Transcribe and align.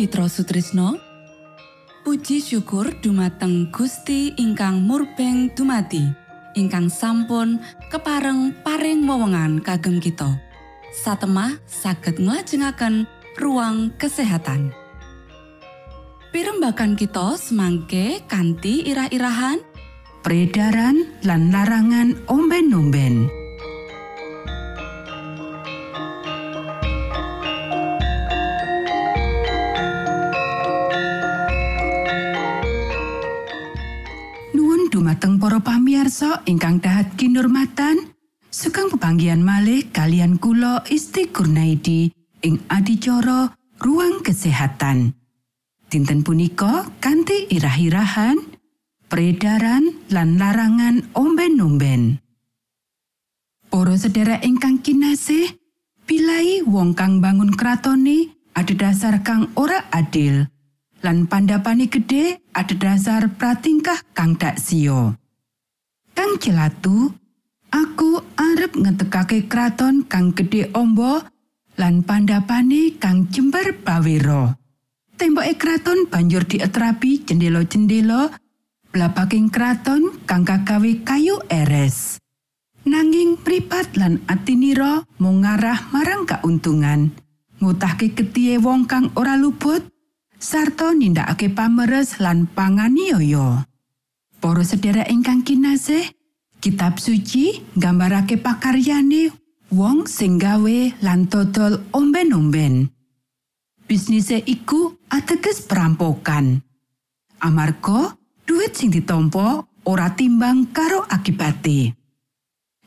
Mitra 0.00 0.32
Sutrisno. 0.32 0.96
Puji 2.08 2.40
syukur 2.40 2.88
dumateng 3.04 3.68
Gusti 3.68 4.32
ingkang 4.40 4.80
murbeng 4.80 5.52
dumati 5.52 6.00
ingkang 6.56 6.88
sampun 6.88 7.60
kepareng 7.92 8.56
paring 8.64 9.04
wewenngan 9.04 9.60
kagem 9.60 10.00
kita. 10.00 10.40
Satemah 11.04 11.60
saged 11.68 12.16
nglajengaken 12.16 13.04
ruang 13.36 13.92
kesehatan. 14.00 14.72
Pirembakan 16.32 16.96
kita 16.96 17.36
semangke 17.36 18.24
kanthi 18.24 18.88
irah-irahan 18.88 19.60
peredaran 20.24 21.12
lan 21.28 21.52
larangan 21.52 22.16
omben-omben. 22.24 23.39
Pamiarsa 35.90 36.46
ingkang 36.46 36.78
dahat 36.78 37.18
kinurmatan 37.18 38.14
sugeng 38.46 38.94
pepanggian 38.94 39.42
malih 39.42 39.90
kalian 39.90 40.38
kula 40.38 40.86
Isti 40.86 41.26
Kurnaidi 41.34 42.14
ing 42.46 42.62
adicara 42.70 43.50
ruang 43.82 44.22
kesehatan 44.22 45.18
dinten 45.90 46.22
punika 46.22 46.86
kanthi 47.02 47.50
irah-irahan 47.50 48.38
peredaran 49.10 49.98
lan 50.14 50.38
larangan 50.38 51.10
omben-omben 51.10 52.22
Para 53.66 53.94
sedherek 53.98 54.46
ingkang 54.46 54.78
kinasih 54.86 55.58
pilai 56.06 56.62
wong 56.70 56.94
kang 56.94 57.18
bangun 57.18 57.50
kratone 57.50 58.30
ada 58.54 58.74
dasar 58.78 59.26
kang 59.26 59.50
ora 59.58 59.90
adil 59.90 60.46
lan 61.02 61.26
pandapane 61.26 61.90
gede 61.90 62.38
ada 62.54 62.78
dasar 62.78 63.26
pratingkah 63.34 63.98
kang 64.14 64.38
dak 64.38 64.54
sio. 64.54 65.18
Kang 66.20 66.36
celatu, 66.36 67.16
aku 67.72 68.20
arep 68.36 68.76
ngetekake 68.76 69.48
kraton 69.48 70.04
kang 70.04 70.36
gede 70.36 70.68
ombo 70.76 71.24
lan 71.80 72.04
pandapane 72.04 73.00
kang 73.00 73.32
jembar 73.32 73.72
bawero. 73.80 74.52
Temboke 75.16 75.56
kraton 75.56 76.12
banjur 76.12 76.44
dietrapi 76.44 77.24
jendela-jendela 77.24 78.36
blabaking 78.92 79.48
kraton 79.48 80.12
kang 80.28 80.44
kagawe 80.44 80.92
kayu 81.08 81.40
eres. 81.48 82.20
Nanging 82.84 83.40
pripat 83.40 83.96
lan 83.96 84.20
atinira 84.28 85.08
mung 85.16 85.40
ngarah 85.40 85.88
marang 85.88 86.28
kauntungan. 86.28 87.16
Ngutahke 87.64 88.12
ketiye 88.12 88.60
wong 88.60 88.84
kang 88.84 89.08
ora 89.16 89.40
luput, 89.40 89.88
sarta 90.36 90.92
nindakake 90.92 91.48
pameres 91.48 92.20
lan 92.20 92.44
panganiaya. 92.44 93.69
Para 94.40 94.64
sedherek 94.64 95.12
ingkang 95.12 95.44
kinasih, 95.44 96.16
kitab 96.64 96.96
suci 96.96 97.60
nggambarake 97.76 98.40
pakaryane 98.40 99.28
wong 99.68 100.08
sing 100.08 100.40
gawe 100.40 100.78
lan 101.04 101.28
dodol 101.28 101.84
omben-omben. 101.92 102.88
Bisnise 103.84 104.40
iku 104.48 104.96
ateges 105.12 105.68
perampokan. 105.68 106.64
Amarga 107.44 108.16
duit 108.48 108.72
sing 108.72 108.88
ditompo 108.88 109.68
ora 109.84 110.08
timbang 110.16 110.72
karo 110.72 111.04
akibate. 111.04 111.92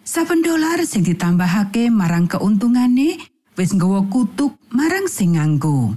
Saben 0.01 0.41
dolar 0.41 0.81
sing 0.89 1.05
ditambahake 1.05 1.93
marang 1.93 2.25
keuntungane 2.25 3.21
wis 3.53 3.77
nggawa 3.77 4.09
kutuk 4.09 4.57
marang 4.73 5.05
sing 5.05 5.37
nganggo. 5.37 5.93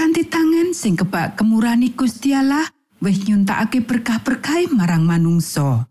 kanthi 0.00 0.24
tangan 0.24 0.72
sing 0.72 0.96
kebak 0.96 1.36
kemurani 1.36 1.92
Gustiala 1.92 2.64
wis 3.00 3.24
nyuntakake 3.24 3.80
berkah-berkah 3.84 4.68
marang 4.76 5.08
manungsa. 5.08 5.88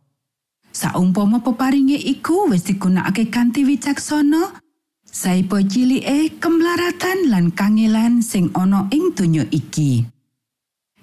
Saumpama 0.70 1.42
peparinge 1.42 1.98
iku 1.98 2.54
wis 2.54 2.70
digunakake 2.70 3.34
kanthi 3.34 3.66
wicaksana, 3.66 4.62
saipo 5.04 5.58
cilike 5.58 6.38
kemlaratan 6.38 7.34
lan 7.34 7.50
kangelan 7.50 8.22
sing 8.22 8.54
ana 8.54 8.86
ing 8.94 9.12
donya 9.18 9.44
iki. 9.50 10.06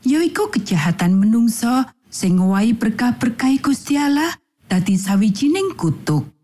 Yaiku 0.07 0.55
kejahatan 0.55 1.19
menungsa 1.19 1.91
sing 2.07 2.39
ngowahi 2.39 2.79
berkah-berkah 2.79 3.59
Gustiala 3.59 4.39
dadi 4.71 4.95
sawijining 4.95 5.75
kutuk. 5.75 6.36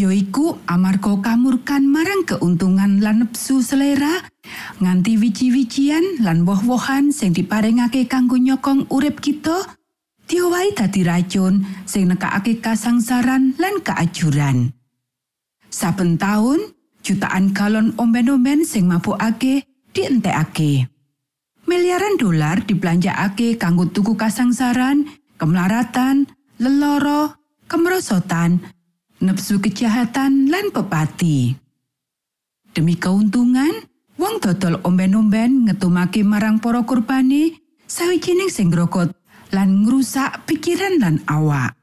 Yoiku 0.00 0.56
amarga 0.64 1.12
kamurkan 1.20 1.84
marang 1.84 2.24
keuntungan 2.24 3.04
lan 3.04 3.20
nepsu 3.20 3.60
selera 3.60 4.24
nganti 4.80 5.20
wiji-wijian 5.20 6.24
lan 6.24 6.48
woh-wohan 6.48 7.12
sing 7.12 7.36
diparingake 7.36 8.08
kanggo 8.08 8.40
nyokong 8.40 8.88
urip 8.88 9.20
kita 9.20 9.76
diwai 10.24 10.72
dadi 10.72 11.04
racun 11.04 11.68
sing 11.84 12.08
nekakake 12.08 12.64
kasangsaran 12.64 13.52
lan 13.60 13.84
keajuran. 13.84 14.72
Saben 15.68 16.16
taun 16.16 16.72
jutaan 17.04 17.52
galon 17.52 17.92
omben-omben 18.00 18.64
sing 18.64 18.88
mabukake 18.88 19.68
dientekake. 19.92 20.88
Miliaran 21.68 22.16
dolar 22.16 22.64
dibelanjakake 22.64 23.60
kanggo 23.60 23.84
tuku 23.92 24.16
kasangsaran 24.16 25.12
kemlaratan 25.36 26.24
leloro 26.56 27.36
kemerosotan 27.68 28.79
nepsu 29.20 29.60
kejahatan 29.60 30.48
lan 30.48 30.72
pepati. 30.72 31.56
Demi 32.76 32.96
keuntungan, 32.96 33.88
wong 34.20 34.40
dodol 34.40 34.80
omben-omben 34.84 35.68
ngetumake 35.68 36.20
marang 36.20 36.60
para 36.60 36.84
kurbani 36.84 37.56
sawijining 37.88 38.52
sing 38.52 38.68
grokot 38.68 39.12
lan 39.50 39.82
ngrusak 39.82 40.44
pikiran 40.44 41.00
lan 41.00 41.16
awak. 41.24 41.76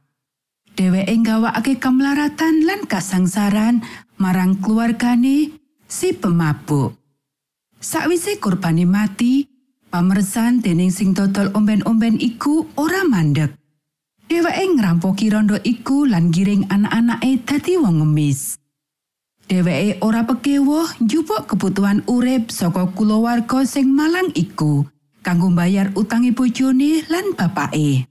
Dheweke 0.78 1.26
gawakake 1.26 1.82
kemlaratan 1.82 2.62
lan 2.62 2.86
kasangsaran 2.86 3.82
marang 4.22 4.62
keluargane 4.62 5.58
si 5.90 6.14
pemabuk. 6.14 6.94
Sakwise 7.82 8.38
kurbani 8.38 8.86
mati, 8.86 9.50
pamersan 9.90 10.62
dening 10.62 10.94
sing 10.94 11.18
dodol 11.18 11.50
omben-omben 11.58 12.22
iku 12.22 12.70
ora 12.78 13.02
mandek. 13.10 13.57
Dheweke 14.28 14.76
ngrampoki 14.76 15.32
rondo 15.32 15.56
iku 15.64 16.04
lan 16.04 16.36
giring 16.36 16.68
anak-anake 16.68 17.48
dadi 17.48 17.80
wong 17.80 18.04
ngemis. 18.04 18.60
Dheweke 19.48 20.04
ora 20.04 20.28
pekewo 20.28 20.84
njupuk 21.00 21.48
kebutuhan 21.48 22.04
urip 22.12 22.52
saka 22.52 22.92
kulawarga 22.92 23.64
sing 23.64 23.88
malang 23.88 24.36
iku 24.36 24.84
kanggo 25.24 25.48
bayar 25.56 25.96
utangi 25.96 26.36
bojone 26.36 27.08
lan 27.08 27.40
bapake. 27.40 28.04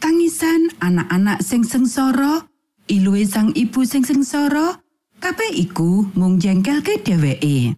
Tangisan 0.00 0.72
anak-anak 0.80 1.44
sing 1.44 1.68
sengsara, 1.68 2.48
iluwe 2.88 3.28
sang 3.28 3.52
ibu 3.52 3.84
sing 3.84 4.08
sengsara, 4.08 4.80
kabeh 5.20 5.52
iku 5.52 6.08
mung 6.16 6.40
jengkelke 6.40 6.96
dheweke. 7.04 7.76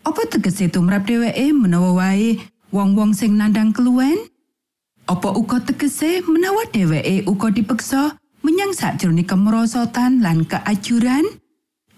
Apa 0.00 0.22
tegese 0.32 0.72
tumrap 0.72 1.04
dheweke 1.04 1.52
menawa 1.52 1.92
wae 1.92 2.40
wong-wong 2.72 3.12
sing 3.12 3.36
nandang 3.36 3.76
keluwen? 3.76 4.16
Apa 5.10 5.34
uga 5.34 5.58
tegese 5.58 6.22
menawa 6.22 6.70
dheweke 6.70 7.26
uga 7.26 7.50
dipeksa 7.50 8.14
menyang 8.46 8.70
sakjroning 8.70 9.26
kemerosotan 9.26 10.22
lan 10.22 10.46
keajuran? 10.46 11.26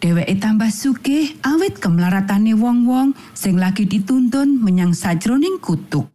Dheweke 0.01 0.41
tambah 0.41 0.73
sugih 0.73 1.37
awit 1.45 1.77
kemlaratane 1.77 2.57
wong-wong 2.57 3.13
sing 3.37 3.61
lagi 3.61 3.85
dituntun 3.85 4.57
menyang 4.65 4.97
sajroning 4.97 5.61
kutuk. 5.61 6.09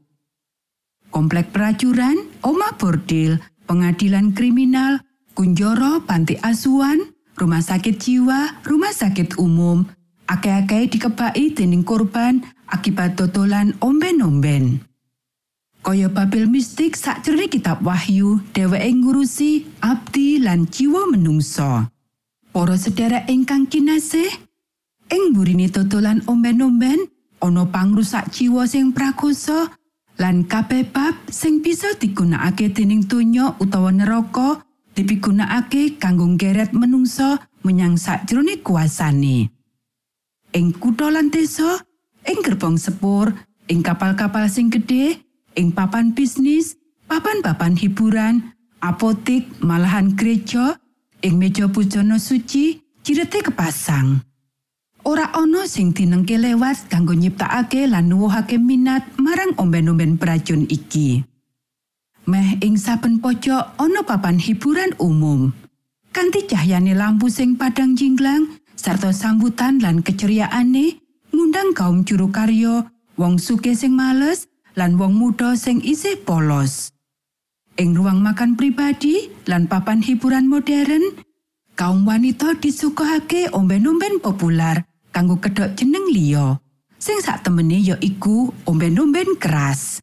Komplek 1.13 1.54
peracuran, 1.54 2.18
oma 2.42 2.74
bordil, 2.74 3.38
pengadilan 3.70 4.34
kriminal, 4.34 4.98
kunjoro, 5.38 6.01
panti 6.01 6.34
asuhan, 6.42 7.13
rumah 7.38 7.62
sakit 7.62 7.94
jiwa, 7.94 8.66
rumah 8.66 8.89
sakit 8.89 9.38
umum, 9.38 9.86
akeh-akeh 10.25 10.89
dikebaki 10.89 11.54
dening 11.54 11.86
korban 11.86 12.42
akibat 12.74 13.13
dodolan 13.13 13.77
omben-omben. 13.86 14.87
Kaya 15.88 16.12
Babel 16.12 16.51
mistik 16.51 17.00
sakjroning 17.00 17.48
kitab 17.48 17.79
Wahyu, 17.79 18.44
dheweke 18.51 18.91
ngurusi 18.91 19.63
abdi 19.79 20.36
lan 20.36 20.67
jiwa 20.67 21.08
menungso. 21.08 21.88
Para 22.51 22.75
sedherek 22.75 23.32
ingkang 23.32 23.72
kinasih, 23.72 24.27
ing 25.08 25.32
burine 25.32 25.72
totolan 25.72 26.20
omben-omben 26.27 27.08
ana 27.39 27.63
pangrusak 27.72 28.27
jiwa 28.36 28.67
sing 28.67 28.91
prakosa 28.91 29.72
lan 30.20 30.44
kabeh 30.44 30.91
bab 30.91 31.15
sing 31.32 31.63
bisa 31.63 31.96
digunakake 31.96 32.67
dening 32.67 33.08
donya 33.08 33.56
utawa 33.56 33.88
neraka 33.88 34.60
dipigunakake 34.91 35.96
kanggo 36.03 36.27
geret 36.36 36.75
menungso 36.75 37.39
menyang 37.63 37.96
sakjroning 37.96 38.60
kuasane. 38.60 39.56
Ing 40.51 40.67
kutha 40.75 41.08
lan 41.08 41.32
desa, 41.32 41.79
ing 42.27 42.44
gerbong 42.44 42.75
sepur, 42.75 43.32
ing 43.72 43.79
kapal-kapal 43.79 44.51
sing 44.51 44.67
gedhe, 44.67 45.24
ing 45.58 45.74
papan 45.74 46.14
bisnis, 46.14 46.78
papan-papan 47.10 47.74
hiburan, 47.74 48.54
apotik, 48.80 49.50
malahan 49.60 50.14
gereja, 50.14 50.78
ing 51.26 51.42
meja 51.42 51.66
pujana 51.66 52.22
suci, 52.22 52.86
cirete 53.02 53.42
kepasang. 53.42 54.22
ora 55.08 55.32
ana 55.32 55.64
sing 55.64 55.96
dinengke 55.96 56.36
lewat 56.36 56.92
kanggo 56.92 57.16
nyiptakake 57.16 57.88
lan 57.88 58.12
nuwuhake 58.12 58.60
minat 58.60 59.08
marang 59.16 59.56
omben-omben 59.56 60.20
beracun 60.20 60.68
iki. 60.68 61.24
Meh 62.28 62.60
ing 62.60 62.76
saben 62.76 63.24
pojok 63.24 63.80
ana 63.80 64.04
papan 64.04 64.36
hiburan 64.36 64.92
umum. 65.00 65.56
Kanthi 66.12 66.44
cahyane 66.44 66.92
lampu 66.92 67.32
sing 67.32 67.56
padang 67.56 67.96
jinglang 67.96 68.60
sarta 68.76 69.16
sambutan 69.16 69.80
lan 69.80 70.04
keceriaane 70.04 71.00
ngundang 71.32 71.72
kaum 71.72 72.04
juru 72.04 72.28
karya, 72.28 72.84
wong 73.16 73.40
sugih 73.40 73.80
sing 73.80 73.96
males 73.96 74.52
lan 74.78 74.96
wong 75.02 75.18
muda 75.18 75.58
sing 75.58 75.82
isih 75.82 76.22
polos. 76.22 76.94
Ing 77.82 77.98
ruang 77.98 78.22
makan 78.22 78.54
pribadi 78.54 79.34
lan 79.50 79.66
papan 79.66 80.06
hiburan 80.06 80.46
modern, 80.46 81.18
kaum 81.74 82.06
wanita 82.06 82.54
disuguhake 82.62 83.50
omben-omben 83.54 84.22
populer 84.22 84.86
kanggo 85.10 85.42
kedok 85.42 85.74
jeneng 85.74 86.06
liya. 86.14 86.62
Sing 86.98 87.22
sak 87.22 87.46
temene 87.46 87.82
ya 87.82 87.98
iku 88.02 88.54
omben-omben 88.70 89.38
keras. 89.38 90.02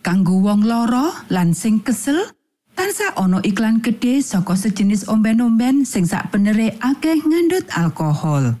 Kanggo 0.00 0.40
wong 0.40 0.64
loro 0.64 1.12
lan 1.28 1.52
sing 1.52 1.80
kesel 1.80 2.32
tansah 2.76 3.16
ana 3.16 3.38
iklan 3.44 3.80
gede 3.84 4.24
saka 4.24 4.56
sejenis 4.56 5.08
omben-omben 5.08 5.84
sing 5.84 6.08
sak 6.08 6.32
akeh 6.32 7.18
ngandut 7.22 7.64
alkohol 7.72 8.56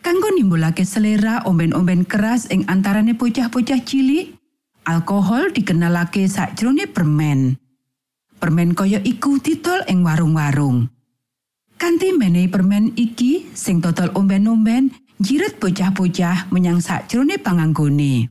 kanggo 0.00 0.28
nimbulake 0.32 0.84
selera 0.84 1.44
omben-omben 1.48 2.08
keras 2.08 2.48
ing 2.48 2.64
antarane 2.66 3.16
bocah-bocah 3.16 3.80
cilik 3.84 4.36
alkohol 4.84 5.52
dikenalake 5.52 6.26
sakjroning 6.26 6.90
permen 6.90 7.60
permen 8.40 8.72
kaya 8.76 9.00
iku 9.04 9.40
titol 9.40 9.84
ing 9.86 10.02
warung-warung 10.02 10.88
Kanti 11.80 12.12
menehi 12.12 12.44
permen 12.44 12.92
iki 12.92 13.48
sing 13.56 13.80
total 13.80 14.12
omben-omben 14.12 14.92
jiret 15.16 15.56
bocah-bocah 15.56 16.52
menyang 16.52 16.76
sakjroning 16.76 17.40
panganggone. 17.40 18.28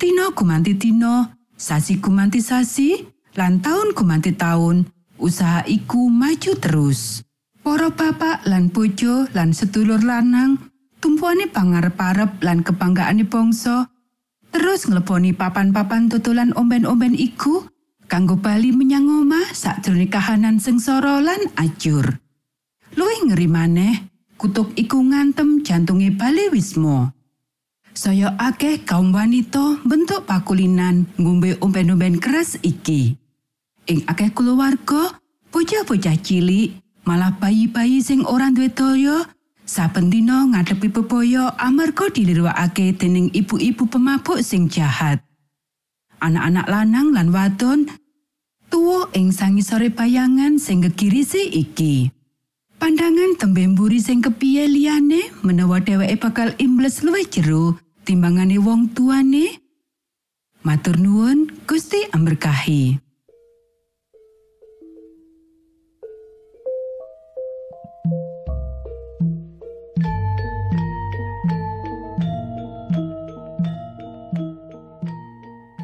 Tino 0.00 0.32
gumanti 0.32 0.72
tino, 0.76 1.36
sasi 1.52 2.00
gumanti 2.00 2.40
sasi, 2.40 2.96
lan 3.36 3.60
taun 3.60 3.92
gumanti 3.92 4.32
taun, 4.32 4.88
usaha 5.20 5.68
iku 5.68 6.08
maju 6.08 6.52
terus. 6.56 7.23
Para 7.64 7.88
bapak 7.88 8.44
lan 8.44 8.68
bojo 8.68 9.24
lan 9.32 9.56
sedulur 9.56 10.04
lanang, 10.04 10.60
tumpuane 11.00 11.48
pangarep-arep 11.48 12.44
lan 12.44 12.60
kebanggaane 12.60 13.24
bangsa, 13.24 13.88
terus 14.52 14.84
ngleboni 14.84 15.32
papan-papan 15.32 16.12
tutulan 16.12 16.52
omben-omben 16.60 17.16
iku, 17.16 17.64
kanggo 18.04 18.36
bali 18.36 18.68
menyang 18.68 19.08
omah 19.08 19.56
sakjroning 19.56 20.12
kahanan 20.12 20.60
sengsara 20.60 21.24
lan 21.24 21.40
ajur. 21.56 22.20
Luwih 23.00 23.32
ngeri 23.32 23.48
maneh, 23.48 24.12
kutuk 24.36 24.76
iku 24.76 25.00
ngantem 25.00 25.64
jantunge 25.64 26.12
bali 26.12 26.52
wismo. 26.52 27.16
Saya 27.96 28.36
akeh 28.36 28.84
kaum 28.84 29.08
wanita 29.08 29.80
bentuk 29.88 30.28
pakulinan 30.28 31.08
ngombe 31.16 31.56
omben-omben 31.64 32.20
keras 32.20 32.60
iki. 32.60 33.16
Ing 33.88 34.04
akeh 34.04 34.36
keluarga, 34.36 35.16
bocah-bocah 35.48 36.20
cilik, 36.20 36.83
malah 37.04 37.32
bayi-bayi 37.36 38.00
sing 38.00 38.24
ora 38.24 38.48
duwe 38.50 38.68
daya, 38.72 39.28
saben 39.64 40.10
dina 40.12 40.44
ngadepi 40.48 40.88
bebaya 40.92 41.52
amarga 41.60 42.08
dilirwakake 42.12 42.96
dening 42.96 43.28
ibu-ibu 43.32 43.88
pemabuk 43.88 44.40
sing 44.44 44.68
jahat. 44.68 45.24
anak-anak 46.24 46.66
lanang 46.72 47.12
lan 47.12 47.28
wadon 47.28 47.80
tuwa 48.72 49.12
ing 49.12 49.28
sangisore 49.28 49.92
bayangan 49.92 50.56
sing 50.56 50.80
gegirisi 50.80 51.52
iki. 51.52 52.08
Pandangan 52.80 53.36
tembe 53.36 53.64
mburi 53.68 54.00
sing 54.00 54.24
kepiye 54.24 54.64
liyane 54.64 55.30
menawa 55.44 55.84
dheweke 55.84 56.16
bakal 56.16 56.48
imbles 56.56 57.04
luwih 57.04 57.28
jero 57.28 57.76
timbangane 58.08 58.56
wong 58.56 58.88
tuane. 58.96 59.60
Matur 60.64 60.96
nuwun, 60.96 61.52
Gusti 61.68 62.08
amberkahi. 62.08 62.96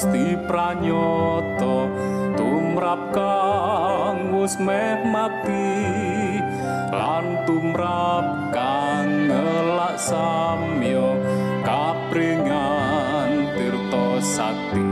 Gusti 0.00 0.32
pranyoto 0.48 1.92
tumrap 2.32 3.12
kang 3.12 4.32
wis 4.32 4.56
meh 4.56 4.96
mati 5.04 6.40
lan 6.88 7.44
tumrap 7.44 8.48
kang 8.48 9.28
ngelak 9.28 10.00
samyo 10.00 11.20
kapringan 11.68 13.52
tirta 13.52 14.24
sakti. 14.24 14.88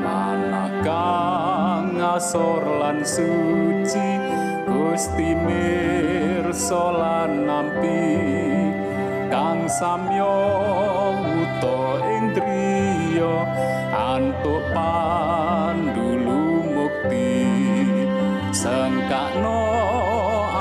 Manakang 0.00 2.00
ngasor 2.00 2.80
lan 2.80 3.04
suci 3.04 4.08
Gusti 4.64 5.36
mirsa 5.36 6.84
lan 6.96 7.44
nampi 7.44 8.08
kang 9.28 9.68
samyo 9.68 10.32
wuto 11.28 12.00
ing 12.08 12.32
driya 13.16 13.48
antuk 13.96 14.60
pandulu 14.76 16.60
mukti. 16.68 17.48
Sengkakno 18.52 19.64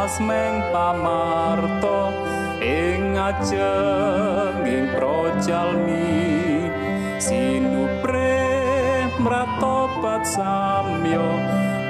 asmeng 0.07 0.63
pamarto 0.71 2.15
ing 2.63 3.19
ajeng 3.19 4.63
ing 4.63 4.87
projalmi 4.95 6.23
sinupre 7.19 8.39
mratobat 9.19 10.23
samyo 10.23 11.27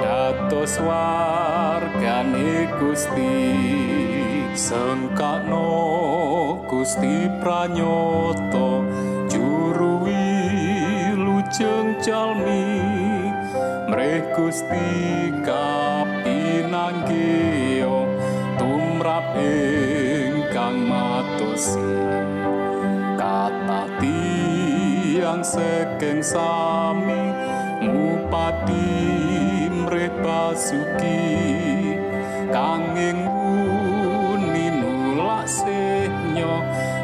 dados 0.02 0.82
wargane 0.82 2.66
Gusti. 2.82 3.38
Sengkakno 4.56 5.68
Gusti 6.66 7.28
pranyoto 7.38 8.85
wilujeng 11.56 11.96
jalmi 12.04 12.84
mreh 13.88 14.20
Gusti 14.36 15.32
kapinanggih 15.40 16.28
tumrap 18.60 19.32
ingkang 19.40 20.84
matosi 20.84 21.80
kata 23.16 23.88
tiang 23.96 25.40
sekeng 25.40 26.20
sami 26.20 27.32
ngupati 27.88 28.92
mreh 29.72 30.12
basuki. 30.20 31.24
Kanging 32.52 33.16
nulak 34.76 35.48
sih 35.48 36.04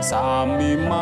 sami 0.04 0.76
marek 0.76 1.01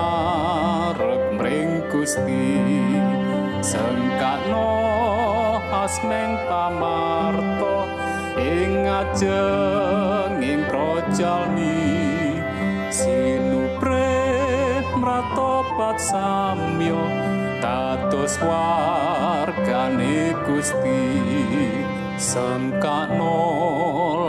asmeng 5.90 6.38
pamarto 6.46 7.82
ing 8.38 8.86
ajeng 8.86 10.38
ing 10.38 10.62
projalmi 10.70 11.82
sinupre 12.94 14.14
mratopat 15.02 15.98
samyo 15.98 17.02
dados 17.58 18.38
wargane 18.38 20.30
Gusti. 20.46 21.02
Sengkakno 22.14 23.42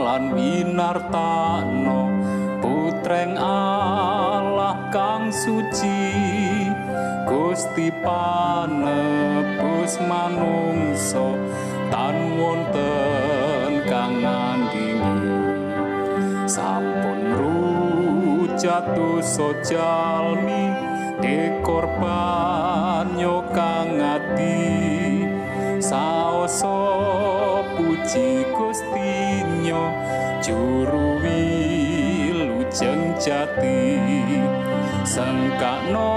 lan 0.02 0.34
winartano 0.34 2.10
putreng 2.58 3.38
Allah 3.38 4.90
kang 4.90 5.30
suci. 5.30 6.10
Gusti 7.30 7.94
panebus 9.92 10.08
manungso 10.08 11.36
tan 11.92 12.16
wonten 12.40 13.84
kang 13.90 14.24
ngandingi. 14.24 15.36
Sampun 16.48 17.20
rujatuh 17.36 19.20
sojalmi 19.20 20.72
dekorban 21.20 23.20
yo 23.20 23.44
kang 23.52 24.00
ati 24.00 25.28
saoso 25.84 26.80
puji 27.76 28.48
Gustinyo 28.56 29.84
juru 30.40 31.20
wilujeng 31.20 33.20
jati. 33.20 34.00
Sengkakno 35.02 36.14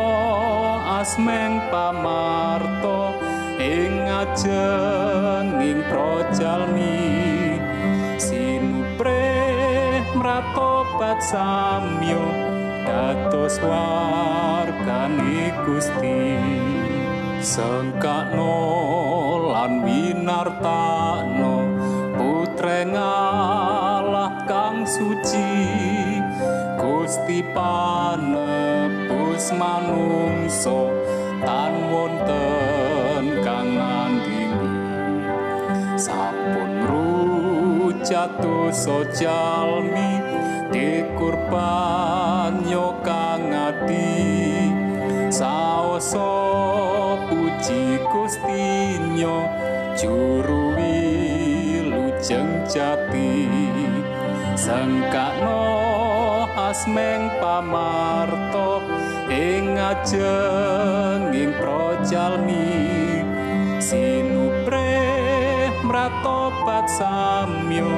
asmeng 1.00 1.56
pamarto 1.72 3.23
ing 3.64 4.04
ajeng 4.04 5.56
ing 5.56 5.80
projalmi 5.88 7.56
sinupre 8.20 9.24
mratobat 10.12 11.24
samyo 11.24 12.28
dados 12.84 13.56
wargane 13.64 15.56
Gusti. 15.64 16.36
Sengkakno 17.44 18.56
lan 19.52 19.84
winartano 19.84 21.56
putreng 22.16 22.96
Allah 22.96 24.48
kang 24.48 24.88
suci 24.88 25.52
Gusti 26.80 27.44
panebus 27.52 29.52
manungso 29.56 30.88
tan 31.44 31.72
wonten 31.92 32.73
sampun 35.94 36.82
rujatuh 36.90 38.74
sojalmi 38.74 40.18
dikurban 40.74 42.66
yo 42.66 42.98
kang 43.06 43.54
ati 43.54 44.66
saoso 45.30 46.34
puji 47.30 48.02
Gustinyo 48.10 49.46
juru 49.94 50.74
wilujeng 50.74 52.66
jati. 52.66 53.46
Sengkakno 54.54 55.66
asmeng 56.56 57.26
pamarto 57.42 58.82
ing 59.28 59.74
ajeng 59.76 61.34
ing 61.34 61.50
projalmi 61.58 62.94
mratobat 63.84 64.33
samyo 66.88 67.88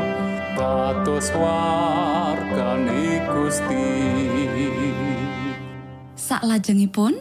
dados 0.55 1.31
wargane 1.35 3.23
Gusti. 3.27 3.89
Saklajengipun, 6.17 7.15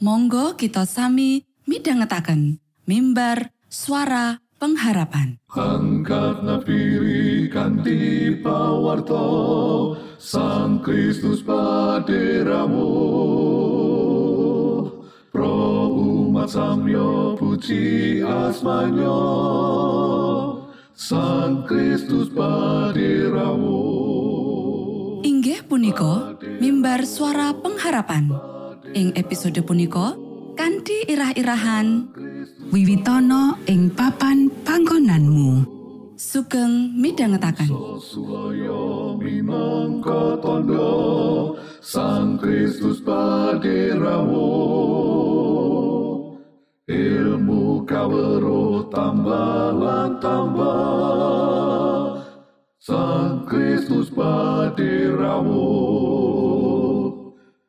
monggo 0.00 0.56
kita 0.56 0.84
sami 0.88 1.44
midhangetaken 1.68 2.60
mimbar 2.88 3.52
suara 3.68 4.40
pengharapan. 4.60 5.40
Angkat 5.52 6.44
napiri 6.44 7.48
kanthi 7.48 8.36
pawarto 8.40 9.28
Sang 10.22 10.78
Kristus 10.84 11.42
paderamu. 11.42 12.94
Pro 15.32 15.88
umat 15.90 16.52
samyo 16.52 17.34
puji 17.34 18.20
asmanyo 18.22 19.18
Sang 20.92 21.64
Kristus 21.64 22.28
paderamu 22.28 23.80
Inggih 25.24 25.64
punika 25.64 26.36
mimbar 26.60 27.08
suara 27.08 27.56
pengharapan. 27.56 28.28
Ing 28.92 29.16
episode 29.16 29.56
punika 29.64 30.12
kanthi 30.52 31.08
irah-irahan 31.08 32.12
Wiwitono 32.68 33.56
ing 33.64 33.88
papan 33.96 34.52
panggonanmu. 34.68 35.82
sugeng 36.22 36.94
midhangetaken. 36.94 37.72
Minangka 39.18 40.38
tondo 40.38 40.92
Sang 41.82 42.38
Kristus 42.38 43.02
paderamu 43.02 44.46
Ilmu 46.86 47.61
kawero 47.84 48.86
tambah 48.90 49.74
lan 49.76 50.18
tambah. 50.22 51.52
Sang 52.82 53.46
Kristus 53.46 54.10
paderamu 54.10 55.70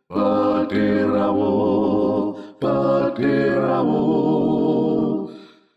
Paderamu 0.10 1.54
Paderamu 2.58 4.06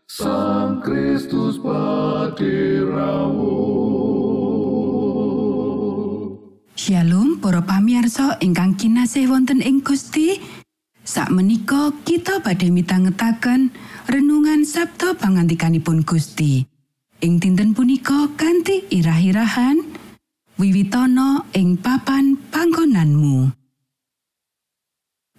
Sang 0.09 0.81
Kristus 0.81 1.61
paderamu 1.61 3.53
Shalom 6.73 7.37
para 7.37 7.61
pamirsa 7.61 8.41
ingkang 8.41 8.73
kinasih 8.73 9.29
wonten 9.29 9.61
ing 9.61 9.85
Gusti. 9.85 10.41
Sakmenika 11.07 11.95
kita 12.03 12.43
badhe 12.43 12.67
mitangetaken 12.67 13.71
renungan 14.11 14.67
Sabda 14.67 15.15
pangantikanipun 15.15 16.03
Gusti. 16.03 16.67
Ing 17.23 17.39
dinten 17.39 17.71
punika 17.71 18.27
kanthi 18.35 18.83
irah-irahan 18.91 19.87
wiwitono 20.59 21.47
ing 21.55 21.79
papan 21.79 22.35
panggonanmu. 22.51 23.55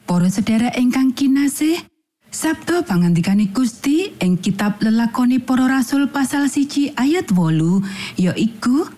Para 0.09 0.33
sedherek 0.33 0.73
ingkang 0.81 1.13
kinasih, 1.13 1.85
Sabda 2.33 2.81
pangantikane 2.89 3.53
Gusti 3.53 4.17
ing 4.25 4.41
kitab 4.41 4.81
lelakoni 4.81 5.37
para 5.37 5.69
rasul 5.69 6.09
pasal 6.09 6.49
siji 6.49 6.97
ayat 6.97 7.29
wolu 7.37 7.85
ya 8.17 8.33
iku 8.33 8.89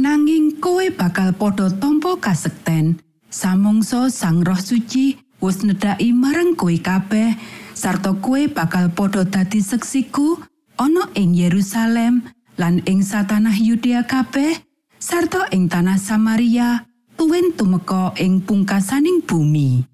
nanging 0.00 0.56
kowe 0.64 0.88
bakal 0.96 1.36
padha 1.36 1.68
tampa 1.76 2.16
kasekten 2.16 3.04
samangsa 3.28 4.08
sang 4.08 4.40
roh 4.40 4.56
suci 4.56 5.23
wis 5.44 5.60
nedhaki 5.60 6.16
marang 6.16 6.56
kowe 6.56 6.72
kabeh 6.72 7.36
sarta 7.76 8.16
kowe 8.16 8.40
bakal 8.48 8.88
padha 8.96 9.28
dadi 9.28 9.60
seksiku 9.60 10.40
ana 10.80 11.12
ing 11.12 11.36
Yerusalem 11.36 12.24
lan 12.56 12.80
ing 12.88 13.04
satanah 13.04 13.52
Yudea 13.52 14.08
kabeh 14.08 14.56
sarta 14.96 15.44
ing 15.52 15.68
tanah 15.68 16.00
Samaria 16.00 16.88
tuwin 17.20 17.52
tumeka 17.52 18.16
ing 18.16 18.40
pungkasaning 18.40 19.20
bumi. 19.28 19.84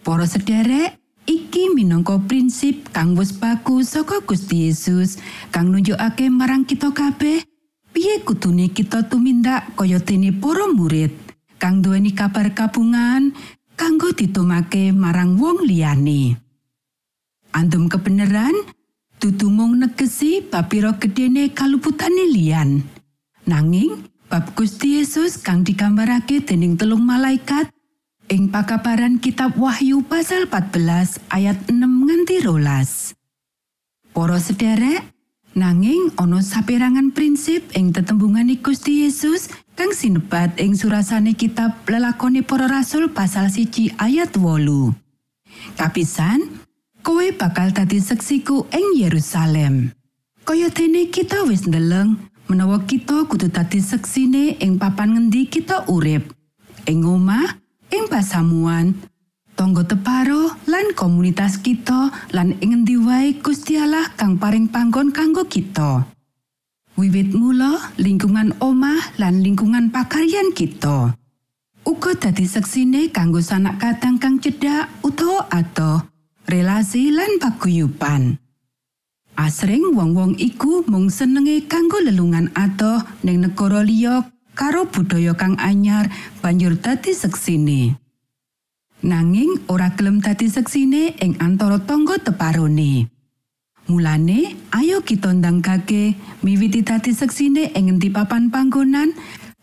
Para 0.00 0.24
sederek 0.24 0.96
iki 1.28 1.76
minangka 1.76 2.16
prinsip 2.24 2.88
kang 2.94 3.18
wis 3.20 3.36
baku 3.36 3.84
saka 3.84 4.24
Gusti 4.24 4.70
Yesus 4.70 5.20
kang 5.52 5.74
nunjukake 5.74 6.32
marang 6.32 6.64
kita 6.64 6.94
kabeh 6.94 7.44
piye 7.90 8.22
kudune 8.24 8.72
kita 8.72 9.04
tumindak 9.10 9.76
kaya 9.76 10.00
dene 10.00 10.30
para 10.32 10.70
murid 10.70 11.10
kang 11.58 11.82
duweni 11.82 12.14
kabar 12.14 12.54
kabungan 12.54 13.34
kanggo 13.76 14.10
ditumake 14.16 14.90
marang 14.90 15.36
wong 15.36 15.68
liyane. 15.68 16.40
Andum 17.52 17.92
kebenaran 17.92 18.56
dudu 19.20 19.52
mung 19.52 19.76
negesi 19.76 20.40
bab 20.40 20.72
pira 20.72 20.96
gedene 20.96 21.52
kaluputane 21.52 22.26
liyan. 22.32 22.82
Nanging 23.46 24.08
bab 24.26 24.56
Gusti 24.56 24.98
Yesus 24.98 25.38
kang 25.38 25.62
digambarake 25.62 26.42
dening 26.42 26.74
telung 26.74 27.04
malaikat 27.04 27.70
ing 28.26 28.50
pakabaran 28.50 29.22
kitab 29.22 29.54
Wahyu 29.54 30.02
pasal 30.02 30.50
14 30.50 31.22
ayat 31.30 31.56
6 31.70 31.78
nganti 31.78 32.42
rolas. 32.42 33.14
Para 34.10 34.40
sederek, 34.40 35.04
nanging 35.52 36.10
ana 36.16 36.40
saperangan 36.40 37.12
prinsip 37.12 37.68
ing 37.76 37.92
tetembungane 37.92 38.58
Gusti 38.58 39.04
Yesus 39.04 39.52
kang 39.76 39.92
sinebat 39.92 40.56
ing 40.56 40.72
surasane 40.72 41.36
kitab 41.36 41.76
lelakoni 41.84 42.40
para 42.40 42.64
rasul 42.64 43.12
pasal 43.12 43.52
siji 43.52 43.92
ayat 44.00 44.32
wolu. 44.40 44.96
Kapisan, 45.76 46.64
kowe 47.04 47.22
bakal 47.36 47.76
dadi 47.76 48.00
seksiku 48.00 48.64
ing 48.72 48.96
Yerusalem. 48.96 49.92
Kaya 50.48 50.72
dene 50.72 51.12
kita 51.12 51.44
wis 51.44 51.68
ndeleng 51.68 52.16
menawa 52.48 52.88
kita 52.88 53.28
kudu 53.28 53.52
dadi 53.52 53.84
seksine 53.84 54.56
ing 54.64 54.80
papan 54.80 55.12
ngendi 55.12 55.44
kita 55.44 55.84
urip. 55.92 56.24
Ing 56.88 57.04
omah, 57.04 57.60
ing 57.92 58.08
pasamuan, 58.08 58.96
tonggo 59.60 59.84
teparo 59.84 60.56
lan 60.64 60.96
komunitas 60.96 61.60
kita 61.60 62.08
lan 62.32 62.56
ing 62.64 62.72
ngendi 62.72 62.96
wae 62.96 63.36
Gusti 63.44 63.76
Allah 63.76 64.08
kang 64.16 64.40
paring 64.40 64.72
panggon 64.72 65.12
kanggo 65.12 65.44
kita. 65.44 66.15
Wiwit 66.96 67.36
mula 67.36 67.92
lingkungan 68.00 68.56
omah 68.56 69.20
lan 69.20 69.44
lingkungan 69.44 69.92
pakaryan 69.92 70.56
kita. 70.56 71.12
Uga 71.84 72.16
dadi 72.16 72.48
seksine 72.48 73.12
kanggo 73.12 73.44
sanak 73.44 73.76
kadang 73.84 74.16
kang 74.16 74.40
cedhak 74.40 74.88
utawa 75.04 75.44
adoh, 75.52 76.08
relasi 76.48 77.12
lan 77.12 77.36
paguyuban. 77.36 78.40
Asring 79.36 79.92
wong-wong 79.92 80.40
iku 80.40 80.88
mung 80.88 81.12
senenge 81.12 81.68
kanggo 81.68 82.00
lelungan 82.00 82.48
adoh 82.56 83.04
ning 83.20 83.44
negara 83.44 83.84
liya 83.84 84.24
karo 84.56 84.88
budaya 84.88 85.36
kang 85.36 85.60
anyar 85.60 86.08
banjur 86.40 86.80
dadi 86.80 87.12
seksine. 87.12 88.00
Nanging 89.04 89.68
ora 89.68 89.92
gelem 89.92 90.24
dadi 90.24 90.48
seksine 90.48 91.12
ing 91.20 91.36
antara 91.44 91.76
tangga 91.76 92.16
teparone. 92.16 93.12
Mulane, 93.86 94.58
ayo 94.74 94.98
kita 95.06 95.30
ndangkake 95.30 96.18
miwiti 96.42 96.82
dadi 96.82 97.14
seksine 97.14 97.70
ing 97.70 97.86
ngendi 97.86 98.10
papan 98.10 98.50
panggonan 98.50 99.14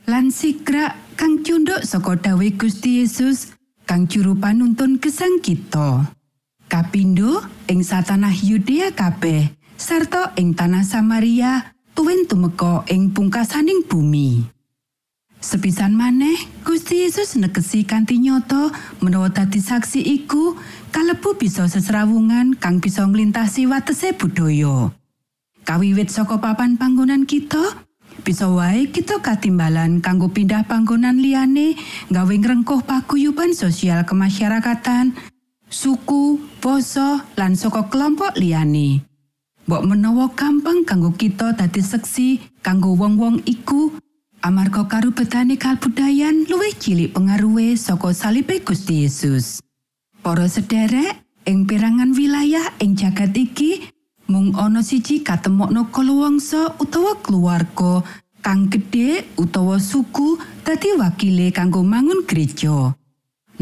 lan 0.07 0.31
sikra 0.31 0.95
kang 1.19 1.43
cunduk 1.43 1.83
saka 1.83 2.15
dawe 2.15 2.47
Gusti 2.55 3.03
Yesus 3.03 3.51
kang 3.83 4.07
juru 4.07 4.39
panuntun 4.39 4.95
gesang 5.03 5.43
kita. 5.43 6.07
Kapindo 6.71 7.43
ing 7.67 7.83
satanah 7.83 8.31
Yudea 8.31 8.95
kabeh 8.95 9.51
sarta 9.75 10.31
ing 10.39 10.55
tanah 10.55 10.87
Samaria 10.87 11.75
tuwin 11.91 12.23
tumeka 12.23 12.87
ing 12.87 13.11
pungkasaning 13.11 13.83
bumi. 13.91 14.47
Sepisan 15.43 15.91
maneh, 15.91 16.39
Gusti 16.63 17.03
Yesus 17.03 17.35
negesi 17.35 17.83
kanthi 17.83 18.15
nyata 18.15 18.71
menawa 19.03 19.27
dadi 19.27 19.59
saksi 19.59 19.99
iku 19.99 20.55
kalebu 20.87 21.35
bisa 21.35 21.67
sesrawungan 21.67 22.55
kang 22.55 22.79
bisa 22.79 23.03
nglintasi 23.03 23.67
watese 23.67 24.15
budaya. 24.15 24.95
Kawiwit 25.67 26.07
saka 26.15 26.39
papan 26.39 26.79
panggonan 26.79 27.27
kita, 27.27 27.59
bisa 28.23 28.47
wae 28.47 28.87
kita 28.87 29.19
katimbalan 29.19 29.99
kanggo 29.99 30.31
pindah 30.31 30.63
panggonan 30.63 31.19
liyane 31.19 31.75
gawe 32.07 32.35
ngrengkuh 32.39 32.87
paguyuban 32.87 33.51
sosial 33.51 34.07
kemasyarakatan, 34.07 35.11
suku, 35.67 36.39
basa, 36.63 37.27
lan 37.35 37.59
saka 37.59 37.91
kelompok 37.91 38.31
liyane. 38.39 39.03
Mbok 39.67 39.83
menawa 39.91 40.31
gampang 40.39 40.87
kanggo 40.87 41.11
kita 41.11 41.51
dadi 41.51 41.83
seksi 41.83 42.63
kanggo 42.63 42.95
wong-wong 42.95 43.43
iku, 43.43 43.91
amarga 44.43 44.83
karubetane 44.91 45.55
kabudayan 45.55 46.43
luwih 46.51 46.75
cilik 46.75 47.15
pengaruhe 47.15 47.79
saka 47.79 48.11
salibe 48.11 48.59
Gusti 48.59 49.07
Yesus. 49.07 49.63
Para 50.19 50.51
sederek, 50.51 51.23
ing 51.47 51.63
perangan 51.63 52.11
wilayah 52.11 52.75
ing 52.83 52.99
jagat 52.99 53.31
iki 53.39 53.87
mung 54.27 54.51
ana 54.59 54.83
siji 54.83 55.23
katemokno 55.23 55.87
kuluwangsa 55.95 56.75
utawa 56.75 57.15
keluarga 57.23 58.03
kang 58.43 58.67
gedhe 58.67 59.23
utawa 59.39 59.79
suku 59.79 60.35
dadi 60.67 60.91
wakile 60.99 61.47
kanggo 61.55 61.79
mangun 61.79 62.27
gereja. 62.27 62.99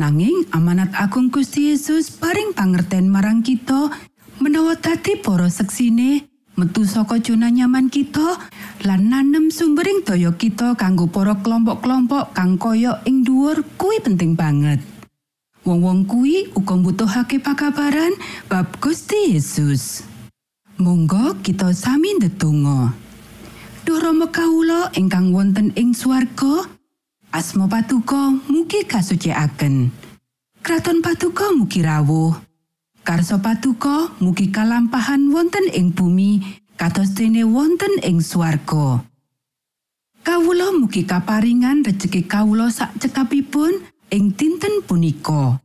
Nanging 0.02 0.50
amanat 0.50 0.98
agung 0.98 1.30
Gusti 1.30 1.70
Yesus 1.70 2.10
paring 2.10 2.58
pangerten 2.58 3.06
marang 3.06 3.46
kita 3.46 3.94
menawa 4.42 4.74
dadi 4.82 5.14
para 5.22 5.46
seksine 5.46 6.26
metu 6.58 6.90
saka 6.90 7.22
zona 7.22 7.54
nyaman 7.54 7.90
kita 7.94 8.38
lan 8.82 9.14
nanem 9.14 9.54
sumbering 9.54 10.02
daya 10.02 10.34
kita 10.34 10.74
kanggo 10.74 11.06
para 11.06 11.38
kelompok-kelompok 11.38 12.34
kang 12.34 12.58
kaya 12.58 12.98
ing 13.06 13.22
dhuwur 13.22 13.62
kuwi 13.78 14.02
penting 14.02 14.34
banget. 14.34 14.82
Wong-wong 15.62 16.10
kuwi 16.10 16.50
uga 16.58 16.74
mbutuhake 16.74 17.38
pakabaran 17.38 18.18
bab 18.50 18.66
Gusti 18.82 19.38
Yesus. 19.38 20.02
Monggo 20.82 21.38
kita 21.46 21.70
sami 21.78 22.18
ndedonga. 22.18 22.98
Duh 23.86 24.02
Rama 24.02 24.34
kawula 24.34 24.90
ingkang 24.98 25.30
wonten 25.30 25.70
ing 25.78 25.94
swarga, 25.94 26.66
asma 27.30 27.70
patuko 27.70 28.42
mugi 28.50 28.82
kasucikaken. 28.90 29.94
Kraton 30.66 31.06
patuko 31.06 31.54
mugi 31.54 31.86
rawuh. 31.86 32.34
Karso 33.06 33.38
patuko 33.42 34.14
mugi 34.22 34.50
kalampahan 34.50 35.30
wonten 35.30 35.70
ing 35.74 35.94
bumi 35.94 36.61
kados 36.82 37.14
dene 37.14 37.46
wonten 37.46 38.02
ing 38.02 38.26
swarga. 38.26 39.06
Kawula 40.26 40.74
mugi 40.74 41.06
kaparingan 41.06 41.86
rejeki 41.86 42.26
kawula 42.26 42.74
sak 42.74 42.98
cekapipun 42.98 43.86
ing 44.10 44.34
dinten 44.34 44.82
punika. 44.90 45.62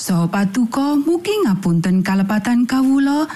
Saha 0.00 0.24
patuko 0.32 0.96
mugi 0.96 1.44
ngapunten 1.44 2.00
kalepatan 2.00 2.64
kawula 2.64 3.28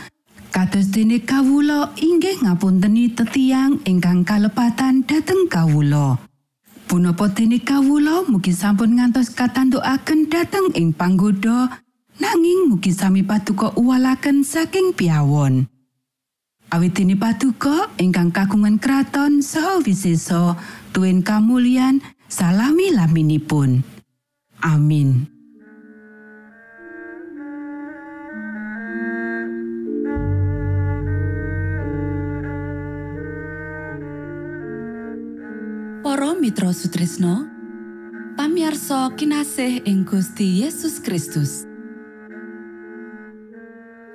kados 0.49 0.89
dene 0.97 1.21
kawula 1.21 1.93
inggih 2.01 2.41
ngapunteni 2.41 3.13
tetiang 3.13 3.85
ingkang 3.85 4.25
kalepatan 4.25 5.05
dhateng 5.05 5.45
kawula. 5.53 6.17
Punapa 6.89 7.29
dene 7.37 7.61
kawula 7.61 8.25
mugi 8.33 8.57
sampun 8.57 8.97
ngantos 8.97 9.37
katandukaken 9.37 10.25
dhateng 10.33 10.73
ing 10.73 10.97
panggoda 10.97 11.85
nanging 12.17 12.73
mugi 12.73 12.97
sami 12.97 13.21
patuko 13.21 13.77
uwalaken 13.77 14.41
saking 14.41 14.97
piawon. 14.97 15.69
Awit 16.71 17.03
dene 17.03 17.19
patuko 17.19 17.91
ingkang 17.99 18.31
kagungan 18.31 18.79
kraton 18.79 19.43
saha 19.43 19.83
wisesa 19.83 20.55
tuwin 20.95 21.19
kamulyan 21.19 21.99
salami 22.31 22.95
laminipun. 22.95 23.83
Amin. 24.63 25.27
Para 36.07 36.39
Mitra 36.39 36.71
Sutrisno 36.71 37.51
pamiarsa 38.39 39.11
kinasih 39.19 39.83
ing 39.91 40.07
Gusti 40.07 40.63
Yesus 40.63 41.03
Kristus 41.03 41.67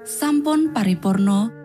sampun 0.08 0.72
paripurno 0.72 1.65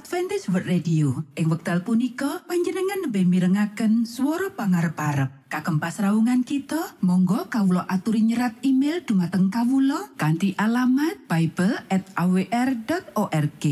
Adventist 0.00 0.48
World 0.48 0.64
Radio. 0.64 1.28
Ing 1.36 1.52
wekdal 1.52 1.84
punika 1.84 2.40
panjenengan 2.48 3.04
nembe 3.04 3.20
mirengaken 3.20 4.08
swara 4.08 4.48
pangarep-arep. 4.56 5.28
Kakempas 5.52 6.00
raungan 6.00 6.40
kita, 6.40 6.96
monggo 7.04 7.52
kawula 7.52 7.84
aturi 7.84 8.24
nyerat 8.24 8.56
email 8.64 9.04
dumateng 9.04 9.52
kawula 9.52 10.08
kanthi 10.16 10.56
alamat 10.56 11.20
bible@awr.org. 11.28 13.64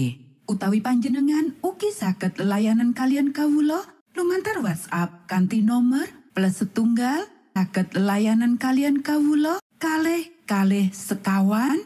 Utawi 0.45 0.85
panjenengan 0.85 1.57
ugi 1.65 1.97
saged 1.97 2.37
layanan 2.45 2.93
kalian 2.93 3.33
kawula 3.33 3.89
lumantar 4.13 4.61
WhatsApp 4.61 5.25
kanthi 5.33 5.65
nomor 5.65 6.05
plus 6.37 6.61
setunggal 6.61 7.25
saged 7.57 7.97
layanan 7.97 8.61
kalian 8.61 9.01
kawula 9.01 9.65
kalih 9.81 10.29
kalih 10.45 10.93
sekawan 10.93 11.81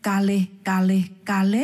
kalih 0.00 0.48
kalih 0.64 1.04
kalih 1.24 1.62